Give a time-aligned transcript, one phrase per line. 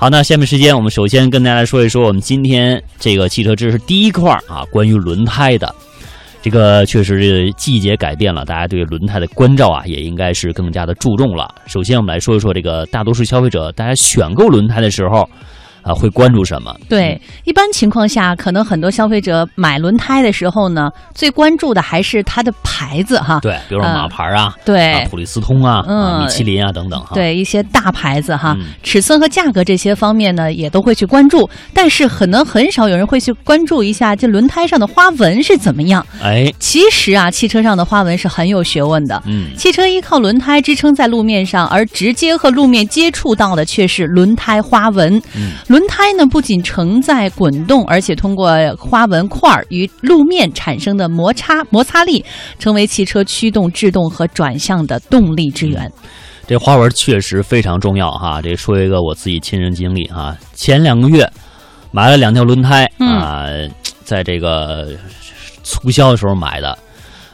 [0.00, 5.74] 好，那下面时间我们首先跟大家来说一说我们今天这个汽车知识第一块啊，关于轮胎的。
[6.40, 11.54] 这个确实是季节改变了，大家对轮胎的关照啊，也应该是更加的注重了。
[11.66, 15.28] 首先，我们来说一说这个大多数消费者，大家选购轮胎的时候。
[15.82, 16.74] 啊，会关注什么？
[16.88, 23.38] 对，一般情况下，可能很多消费者买轮胎的时候呢，最关注的还是它的牌子哈。
[23.40, 27.10] 对，比如说马牌啊，对，普利司通啊，嗯，米其林啊等等哈。
[27.14, 31.48] 对，一些大牌子哈，尺寸和价格这些方面呢，也都会去关注。
[31.72, 36.04] 但是可能很少有人会去关注一下这轮胎上的花纹是怎么样。
[36.22, 39.22] 哎，其实啊，汽车上的花纹是很有学问的。
[39.26, 45.16] 嗯，汽车依靠轮胎支撑在路面上，而直接和路面接触到的却是轮胎花纹。
[45.34, 45.52] 嗯。
[45.70, 52.24] 轮胎呢，不仅承载滚动，而且通过花纹块与路面产生的摩擦摩擦力，
[52.58, 55.88] 成为汽车驱动制动和转向的动力之源。
[56.44, 58.42] 这花纹确实非常重要哈。
[58.42, 61.24] 这说一个我自己亲身经历哈，前两个月
[61.92, 63.46] 买了两条轮胎啊，
[64.02, 64.88] 在这个
[65.62, 66.76] 促销的时候买的。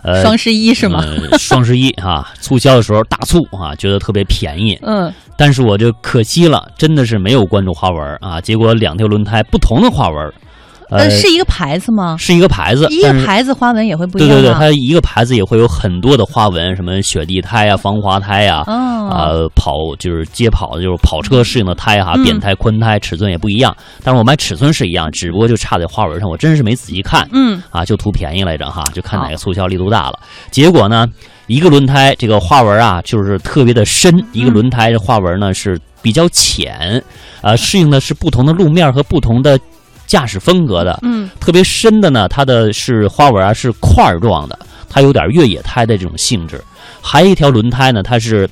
[0.06, 1.04] 呃，双十一是吗？
[1.36, 4.78] 双十一啊，促销的时候大促啊，觉得特别便宜。
[4.82, 10.32] 嗯，但是我就可惜了，真的是没有关注花纹啊，结果两条轮胎不同的花纹。
[10.88, 12.16] 呃，是一个牌子吗？
[12.18, 14.30] 是一个牌子，一个牌子花纹也会不一样。
[14.30, 23.76] 对对对，它一个牌子也会有很多的花纹，什么雪地胎啊、防滑胎啊，啊，跑就是街跑就是跑车适应的胎哈，扁胎、宽胎，尺寸也不一样。
[24.04, 27.28] 但是我买尺寸是一样，只不过就差在花纹上，我真是没仔细看。
[27.32, 30.18] 嗯，啊，就图便宜来着哈，就看哪个促销力度大了。
[30.52, 31.06] 结果呢，
[31.48, 37.02] 一个轮胎这个花纹啊，就是特别的深；一个轮胎的花纹呢是比较浅，
[37.40, 39.58] 啊，适应的是不同的路面和不同的。
[40.06, 46.62] 驾驶风格的，嗯，特别深的呢，它的是花纹啊，是块儿状的，它有点越野胎的这种性质。
[47.02, 48.48] 还有一条轮胎呢，它是，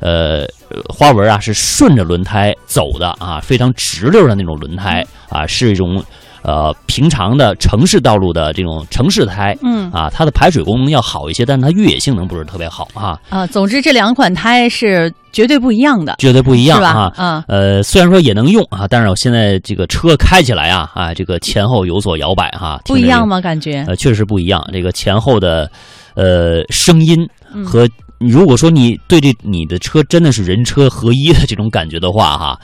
[0.00, 0.46] 呃，
[0.88, 6.04] 花纹啊是顺着轮胎走的啊，非常直溜的那种轮胎啊，是一种。
[6.42, 13.18] 呃，平常的城市道路的这种城市胎，嗯啊，它的排水功能要好一些，但是它越野性能不是特别好啊。
[13.28, 17.12] 啊，总之这两款胎是绝对不一样的，绝对不一样啊。
[17.16, 22.80] 啊，呃，虽然说也能用啊，但是我现在这个车开起来啊，啊，这个前后有所摇摆哈。
[22.84, 23.40] 不一样吗？
[23.40, 23.84] 感觉？
[23.88, 24.64] 呃，确实不一样。
[24.72, 25.70] 这个前后的，
[26.14, 27.28] 呃，声音
[27.64, 27.88] 和
[28.18, 32.58] 如果说你对这你的车真的是人车合一的这种感觉的话，哈。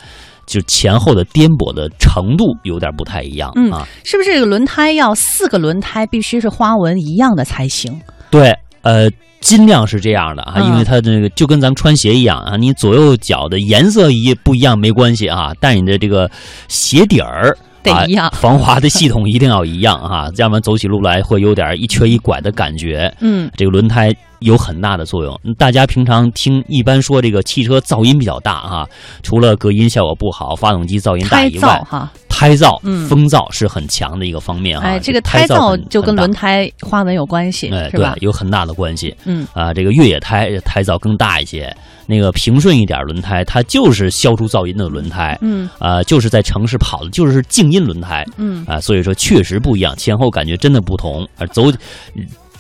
[0.47, 8.01] 就前后的颠簸的程度有点不太一样，嗯啊，是不是这个轮胎要四个轮胎必须是花纹一样的才行？
[8.31, 9.09] 对，呃，
[9.41, 16.31] 尽量是这样的啊，因为它这个就跟咱们穿鞋一样啊，你左右脚的颜色一不一样没关系啊，但你的这个
[16.69, 17.57] 鞋底儿。
[17.83, 23.15] 得一样， 防滑的系统一定要一样啊， 要不然走起路来会有点一瘸一拐的感觉。
[23.21, 24.11] 嗯，这个轮胎
[24.45, 25.39] 有很大的作用。
[25.59, 28.89] 大家平常听一般说这个汽车噪音比较大哈，
[29.23, 32.79] 除了隔音效果不好，发动机噪音大以外，哈，胎噪、
[33.09, 34.87] 风噪是很强的一个方面哈。
[34.87, 38.15] 哎，这个胎噪就跟轮胎花纹有关系，是吧？
[38.21, 39.15] 有很大的关系。
[39.25, 41.75] 嗯啊，这个越野胎胎噪更大一些。
[42.07, 51.73] 那个平顺一点轮胎，它就是消除噪音的轮胎，嗯，啊，就是在城市跑的，就是静音轮胎，嗯，啊，所以说确实不一样，前后感觉真的不同，啊，走，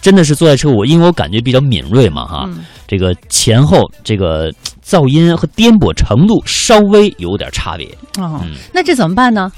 [0.05, 2.47] 真的是坐在车我因为我感觉比较敏锐嘛，哈，
[2.87, 4.53] 这个前后这个
[4.85, 7.89] 噪音和颠簸程度稍微有点差别，
[8.19, 8.39] 哦，
[8.75, 9.51] 那这怎么办呢？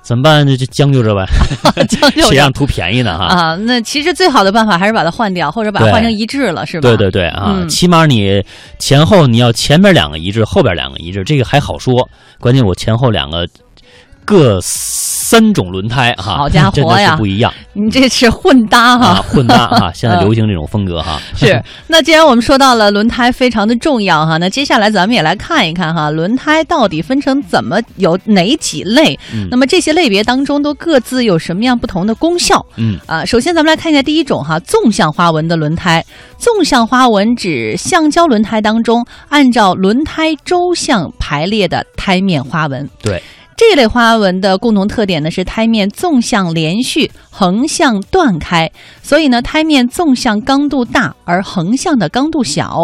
[0.00, 0.46] 怎么办？
[0.46, 1.26] 就就将就着呗，
[1.86, 3.18] 将就谁让图便宜呢？
[3.18, 6.88] 哈啊，那其实最好的办法还是把它换掉，或者把它换成一致了，是吧？
[6.88, 8.42] 对对对啊，起码你
[8.78, 12.08] 前后你要前面两个一致，后边两个一致，这个还好说。
[12.40, 13.46] 关键我前后两个
[14.30, 14.60] 各。
[15.30, 17.54] 三种轮胎哈，好家伙呀，不一样。
[17.72, 21.20] 你这是混搭哈，混搭哈， 现在流行这种风格哈。
[21.38, 21.62] 是。
[21.86, 29.16] 那既然我们说到了轮胎非常的重要哈，那接下来咱们也来看一看哈，轮胎到底分成怎么有哪几类？
[29.52, 32.66] 那么这些类别当中都各自有什么样不同的功效？
[32.76, 36.04] 嗯啊，首先咱们来看一下第一种哈，纵向花纹的轮胎。
[36.38, 42.90] 纵向花纹指橡胶轮胎当中按照轮胎周向排列的胎面花纹。
[43.00, 43.22] 对。
[43.60, 52.76] 这类花纹的共同特点呢是胎面纵向连续，横向断开，所以呢胎面纵向刚度大，而横向的刚度小。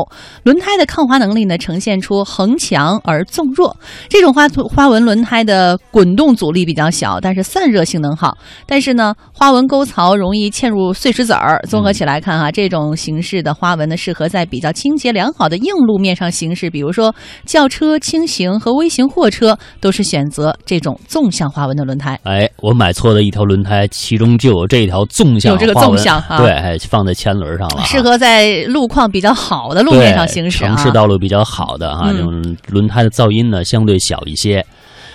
[0.45, 3.77] 轮胎的抗滑能力呢呈现出横强而纵弱。
[4.09, 8.39] 这种花花纹轮胎的滚动阻力比较小，但是散热性能好。
[8.67, 11.61] 但是呢花纹沟槽容易嵌入碎石子儿。
[11.69, 17.13] 综合起来看哈，这种形式的花纹呢适合在比较清洁良好的硬路面上行驶，比如说
[17.45, 20.37] 轿车、轻型和微型货车都是选择。
[20.65, 28.36] 这种纵向花纹的轮胎，哎，我买错了一条轮胎，其中就有这条纵向，有这个纵向，对，放在前轮上了，适合在
[28.67, 34.65] 路况比较好的路面上行驶，城市道路比较好的啊，这种轮胎的噪音呢相对小一些。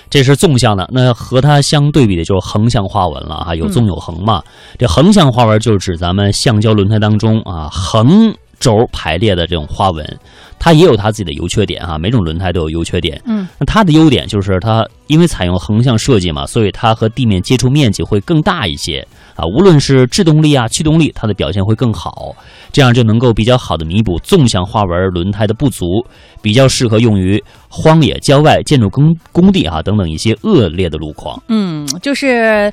[0.09, 4.43] 这是纵向的，那和它相对比的就是横向花纹了啊，有纵有横嘛。
[4.77, 10.05] 这横向花纹就是指咱们橡胶轮胎当中啊横轴排列的这种花纹，
[10.57, 13.19] 它也有它自己的优缺点啊，每种轮胎都有优缺点。
[13.25, 19.05] 嗯，那它的优点就是它因为采用横向设计嘛，所以它和地面接触面积会更大一些
[19.35, 22.35] 啊，无论是制动力啊、驱动力，它的表现会更好，
[22.71, 26.05] 这样就能够比较好的弥补纵向花纹轮胎的不足，
[26.41, 31.41] 比较适合用于荒野、郊外、建筑工工地啊等等一些恶劣的路况。
[31.49, 32.71] 嗯，就是。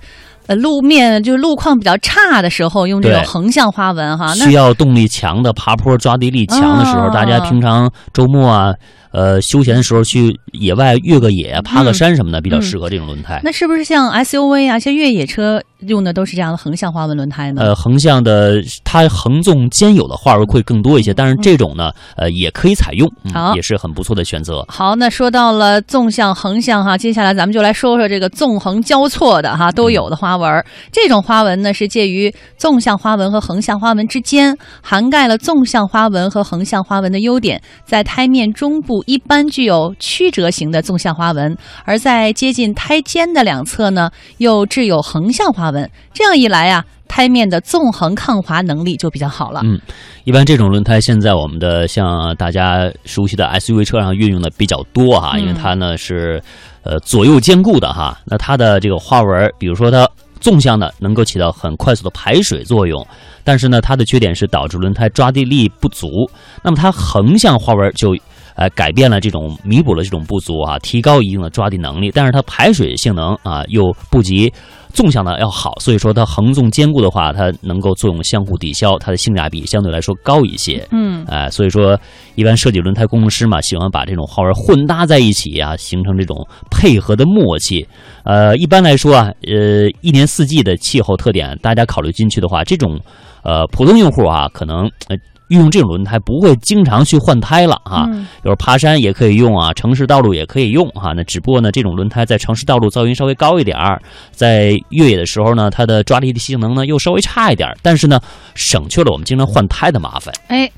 [0.49, 8.75] 呃，路面就是路况比较差的时候，用这种横向花纹哈，需要动力强的、爬坡抓地力强的时候，哦大家平常周末啊，
[9.13, 13.41] 呃，休闲的时候去野外越个野、爬个山什么的，比较适合这种轮胎。
[13.43, 17.63] 那是不是像 SUV 啊，像越野车用的都是这样的横向花纹轮胎呢？
[17.63, 24.65] 呃，横向的它横纵兼有的花纹会更多一些，但是这种呢，呃，也可以采用，嗯好也是很不错的选择。
[24.69, 30.65] 好，那说到了纵向、横向哈，接下来咱们就来说说这个纵横交错的哈都有的花纹儿。
[30.93, 37.63] 这种花纹呢是介于纵向花纹和横向花纹之间，涵盖了纵向花纹和横向花纹的优点。
[37.85, 45.91] 在胎面中部一般具有曲折型的纵向花纹，而在接近胎尖的两侧呢又置有横向花纹。
[46.13, 49.61] 这样一来啊，胎面的纵横抗滑能力就比较好了。
[49.65, 49.81] 嗯
[50.25, 56.43] 一般这种轮胎现在我们的像大家熟悉的 SUV 车上运用的比较多哈，嗯因为它呢是
[56.83, 58.19] 呃左右兼顾的哈。
[58.27, 60.07] 那它的这个花纹，比如说它
[60.39, 63.05] 纵向的能够起到很快速的排水作用，
[63.43, 66.31] 但是呢它的缺点是导致轮胎抓地力不足。
[66.63, 68.15] 那么它横向花纹就
[68.59, 74.53] 呃改变了这种弥补了这种不足啊，提高一定的抓地能力，但是它排水性能啊又不及
[74.93, 80.85] 纵向的要好，所以说它横纵兼顾的话，它能够作用相互抵消，它的性价比相对来说高一些。
[80.91, 81.97] 嗯哎、所以说
[82.35, 86.37] 一般设计轮胎工程师嘛，喜欢把这种花纹混搭在一起啊，形成这种
[86.71, 87.87] 配合的默契。
[88.25, 92.99] 呃，一般来说啊，呃，一年四季的气候特点，大家考虑进去的话，这种
[93.45, 95.17] 呃普通用户啊，可能呃
[95.49, 98.07] 运用这种轮胎不会经常去换胎了啊。
[98.09, 104.01] 嗯比如爬山也可以用啊，城市道路也可以用哈、那只不过呢，这种轮胎在城市道路噪音稍微高一点儿，
[104.31, 108.21] 在越野的时候呢，它的抓地力性能呢又稍微差一点儿，但是呢，
[108.55, 110.33] 省去了我们经常换胎的麻烦。
[110.49, 110.71] 哎，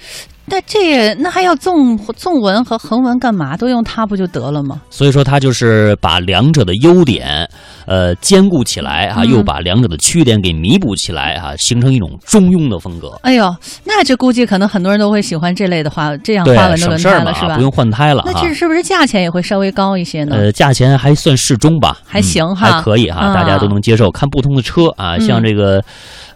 [0.46, 3.56] 那这那还要纵纵纹和横纹干嘛？
[3.56, 4.80] 都用它不就得了吗？
[4.90, 7.48] 所以说，它就是把两者的优点，
[7.86, 13.18] 呃，兼顾起来啊，嗯又把两者的缺点给弥补起来啊，形成一种中庸的风格。
[13.22, 13.54] 哎呦，
[13.84, 17.62] 那这估计可能很多人都会喜欢这类的花这样对花纹，的轮胎了，是，吧不？
[17.62, 18.50] 用换胎了啊那这。
[18.60, 20.36] 是不是价钱也会稍微高一些呢？
[20.36, 24.10] 呃，价钱还算适中吧，还行嗯哈还可以哈，啊大家都能接受。
[24.10, 25.82] 看不同的车啊，嗯像这个，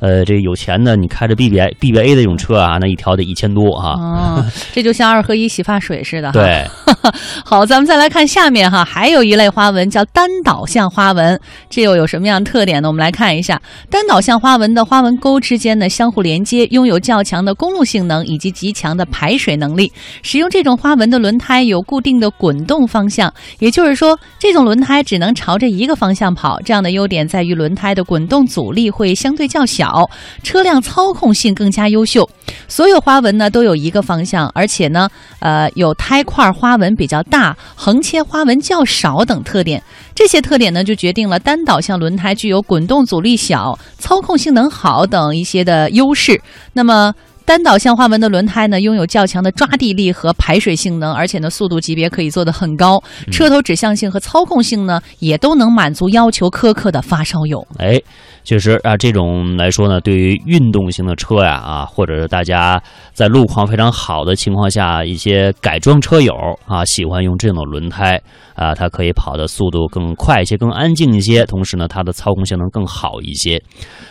[0.05, 3.95] 呃，这个有钱的，你开着 BBA BBA 的这种车啊，那一条得一千多啊。
[3.99, 6.63] 哦， 这就像二合一洗发水似的哈。，对，
[7.43, 11.41] 好，咱们再来看下面哈，还有一类花纹叫单导向花纹，
[11.71, 12.89] 这又有什么样的特点呢？
[12.89, 13.59] 我们来看一下，
[13.89, 19.91] 单导向花纹的花纹沟之间呢相互连接，拥有较强的公路性能以及极强的排水能力。
[20.21, 26.61] 使用这种花纹的轮胎有固定的滚动方向，也就是说，这种轮胎只能朝着一个方向跑。
[26.61, 30.11] 这样的优点在于轮胎的滚动阻力会相对较小，好
[30.43, 32.29] 车辆操控性更加优秀。
[32.67, 35.09] 所有花纹呢都有一个方向，而且呢，
[35.39, 39.83] 呃，有胎块花纹比较大、横切花纹较少等特点。
[40.15, 46.41] 这些特点呢，就决定了单导向轮胎具有滚动阻力小、操控性能好等一些的优势。
[46.73, 47.15] 那么。
[47.45, 57.67] 单导向花纹的轮胎呢，拥有较强的抓地力和排水性能，而且呢，速度级别可以做得很高，车头指向性和操控性呢，也都能满足要求苛刻的发烧友。
[57.79, 58.01] 哎，
[58.45, 62.83] 确实啊，这种来说呢，对于运动型的车呀啊，或者是大家
[63.13, 66.33] 在路况非常好的情况下，一些改装车友
[66.67, 68.19] 啊，喜欢用这种轮胎
[68.55, 73.63] 啊，它可以跑的速度更快一些，更安静一些，同时呢，它的操控性能更好一些。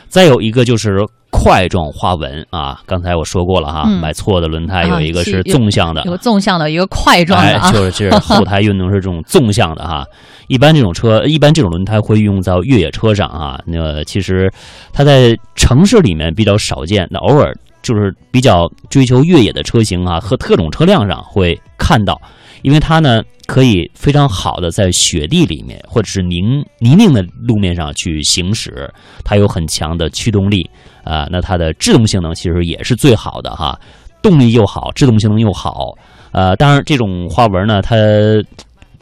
[0.07, 7.71] 再有一个就是块状花纹啊，刚才我说过了哈，嗯买错的轮胎啊有一个是纵向的，有个纵向的，一个块状的哎，啊。
[7.71, 10.05] 就是就是后胎运动是这种纵向的哈。
[10.47, 13.59] 一般这种车，一般这种轮胎会用到越野车上啊。
[13.65, 14.51] 那个其实
[14.93, 22.21] 它在城市里面比较少见，那偶尔就是比较追求越野的车型啊和特种车辆上会看到，
[22.63, 26.41] 因为它呢可以非常好的在雪地里面或者是泥
[26.79, 28.91] 泥泞的路面上去行驶，
[29.23, 30.67] 它有很强的驱动力
[31.03, 33.77] 啊、那它的制动性能其实也是最好的哈，
[34.21, 35.93] 动力又好，制动性能又好。
[36.31, 37.95] 呃，当然这种花纹呢，它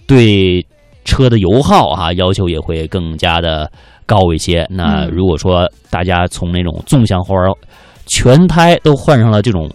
[0.07, 0.65] 对
[1.05, 3.71] 车的油耗啊要求也会更加的
[4.05, 4.67] 高一些。
[4.69, 7.53] 那嗯如果说大家从那种纵向花纹，
[8.07, 9.69] 全胎都换上了这种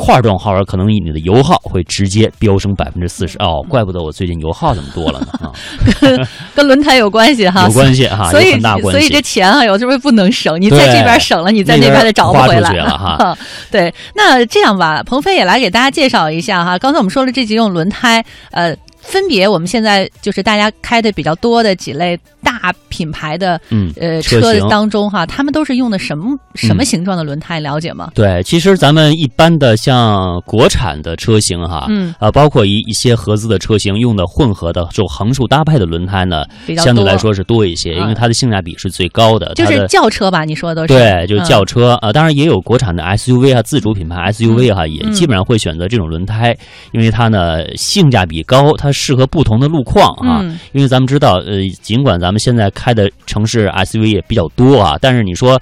[0.00, 3.36] 块状花纹，可能你的油耗会直接飙升百分之四十。
[3.38, 5.52] 哦，怪不得我最近油耗怎么多了呢啊！
[6.54, 8.90] 跟轮胎有关系哈， 有关系哈，所以很大关系。
[8.92, 13.36] 所以这钱啊，有时候不能省，你在这边省了，你在那边就找不回来了哈。
[13.70, 16.78] 对，那这样吧，鹏飞也来给大家介绍一下哈。
[16.78, 18.74] 刚才我们说了这几种轮胎，呃。
[19.10, 27.58] 分别，我们现在就是大家开的比较多的几类大品牌的，嗯，呃，车当中哈，他们都是用的什么什么形状的轮胎？
[27.58, 28.10] 了解吗？
[28.14, 36.44] 对，其实咱们一般的像国产的车型哈，嗯，啊，包括一一些合资的车型用的混合的，这种横竖搭配的轮胎呢，
[36.78, 39.52] 相对来说是多一些，因为它的性价比是最高的。
[39.54, 40.44] 就是轿车吧？
[40.44, 46.56] 你说的都是对，就是轿车啊，当然也有国产的 SUV 啊，自主品牌 SUV 哈，也基本上会选择这种轮胎，
[46.92, 48.88] 因为它呢性价比高，它。
[49.00, 55.58] 适合不同的路况啊，因为咱们知道，呃，尽管咱们现在开的城市 SUV 也比较多啊，但是你说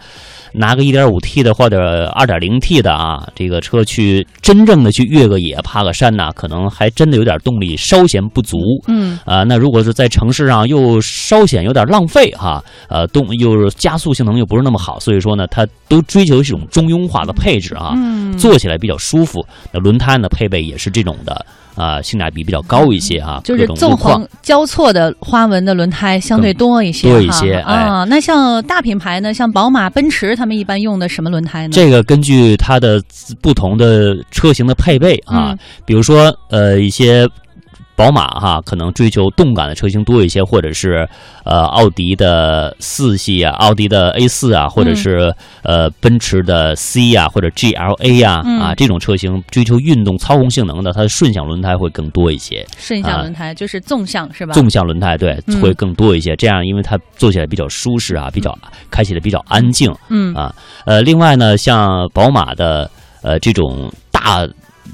[0.54, 8.58] 拿个 1.5T 的或者 2.0T 的啊，这个车去真正的去越个野、爬个山呐，可能还真的有点动力稍显不足。
[8.88, 17.92] 嗯啊，那如果是在城市上又稍显有点浪费哈，呃，动又是加速性能又不是那么好，所以说呢，它都追求一种中庸化的配置啊，
[18.36, 19.44] 坐起来比较舒服。
[19.70, 21.44] 那轮胎呢，配备也是这种的。
[21.78, 28.04] 啊，性价比比较高一些啊，就是纵横交错的花纹的轮胎相对多一些，多一些啊。
[28.04, 31.72] 那像大品牌呢，像宝马、奔驰，他们一般用的什么轮胎呢？
[31.72, 33.00] 这个根据它的
[33.40, 37.28] 不同的车型的配备啊，比如说呃一些。
[37.98, 41.04] 宝马哈可能追求动感的车型多一些，或者是
[41.42, 52.64] 呃奥迪的四系啊，奥迪的 A 四啊，或者是呃奔驰的 C 啊，或者 GLA 呀啊这种车型追求运动操控性能的，它的顺向轮胎会更多一些。
[52.78, 54.54] 顺向轮胎就是纵向是吧？
[54.54, 58.56] 纵向轮胎对会更多一些，这样因为它坐起来比较舒适啊，比较
[58.92, 59.92] 开起来比较安静。
[60.08, 60.54] 嗯啊
[60.86, 62.88] 呃，另外呢，像宝马的
[63.22, 64.46] 呃这种大。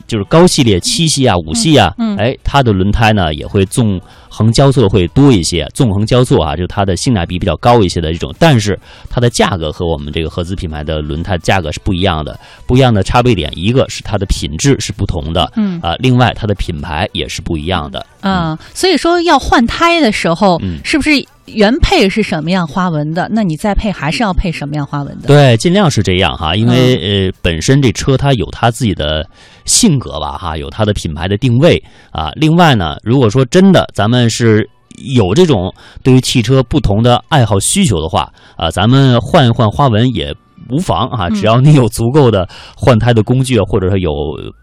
[0.06, 4.00] 就是高系列七系啊、五系啊，哎，它的轮胎呢也会纵
[4.34, 8.76] 横交错会多一些，纵横交错啊，就它的性价比比较高一些的这种，但是
[9.08, 12.36] 它的价格和我们这个合资品牌的轮胎价格是不一样的，
[12.66, 21.24] 不一样的差别点，一个是它的品质是不同的，嗯啊，另外它的品牌也是不一样的，嗯，所以说要换胎的时候，是不是？
[21.46, 23.28] 原配是什么样花纹的？
[23.30, 25.26] 那你再配还是要配什么样花纹的？
[25.26, 29.28] 对，尽量是这样哈，因为呃，本身这车它有它自己的
[29.66, 31.76] 性格吧，哈，有它的品牌的定位
[32.12, 32.30] 啊。
[32.34, 34.66] 另外呢，如果说真的咱们但是
[34.96, 35.70] 有这种
[36.02, 40.34] 对于汽车不同的爱好需求的话啊，咱们换一换花纹也。
[40.70, 44.10] 无妨啊，只要你有足够的换胎的工具，或者说有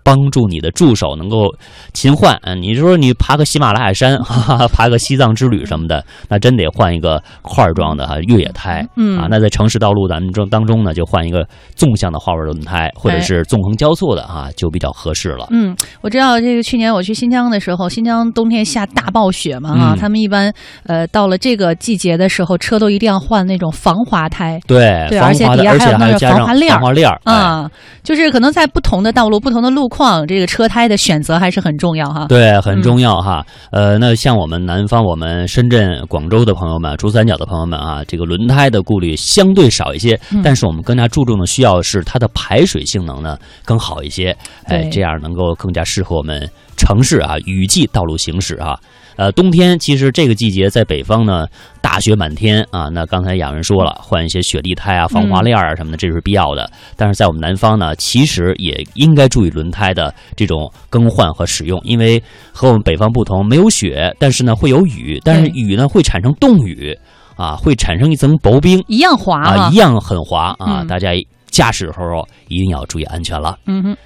[0.04, 1.54] 帮助你的助手能够
[1.94, 2.38] 勤换。
[2.44, 8.86] 嗯，你说你爬个喜马拉雅山， 哈哈，爬个西藏之旅什么的，那真得换一个块状的哈越野胎。
[8.96, 15.48] 嗯啊，那在城市道路咱们中当中呢，就换一个纵向的花纹轮胎，或者是纵横交错的啊，就比较合适了。
[15.52, 20.54] 嗯，我知道这个去年我去新疆的时候，新疆冬天下大暴雪嘛啊，他们一般
[20.86, 24.60] 呃到了这个季节的时候，车都一定要换那种防滑胎。
[24.68, 25.91] 对，对，而且底下还有。
[25.98, 27.70] 还有防滑链防滑链啊，
[28.04, 32.26] 就是可能在不同的道路、不同的路况，这个车胎的选择还是很重要哈。
[32.28, 33.46] 对，很重要哈。
[33.72, 48.78] 呃，那像我们南方、我们深圳、广州的朋友们、珠三角的朋友们啊，这个轮胎的顾虑相对少一些，但是我们更加注重的需要是它的排水性能呢更好一些，哎，这样能够更加适合我们城市啊雨季道路行驶啊。
[49.22, 51.46] 呃，冬天其实这个季节在北方呢，
[51.80, 52.90] 大雪满天啊。
[52.90, 56.68] 那刚才雅文说了，换一些雪地胎啊、防滑链啊什么的，这是必要的。
[56.98, 62.20] 但是在我们南方呢，其实也应该注意轮胎的这种更换和使用，因为
[62.52, 66.98] 和我们北方不同，没有雪，但是呢会有雨，但是雨呢会产生冻雨
[67.38, 70.84] 啊，会产生一层薄冰，一样滑啊，一样很滑啊。
[70.86, 71.12] 大家
[71.52, 73.56] 驾驶的时候一定要注意安全了。
[73.68, 73.98] 嗯哼。